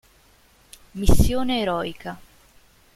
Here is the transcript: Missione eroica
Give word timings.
Missione 0.93 1.59
eroica 1.61 2.17